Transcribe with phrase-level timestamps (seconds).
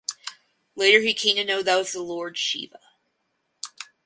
[0.75, 2.79] Later he came to know that was the Lord Shiva.